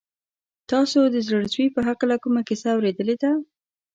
تاسو 0.71 0.99
د 1.13 1.15
زړه 1.27 1.45
سوي 1.53 1.67
په 1.75 1.81
هکله 1.87 2.15
کومه 2.23 2.41
کیسه 2.47 2.67
اورېدلې 2.75 3.15
ده؟ 3.23 3.31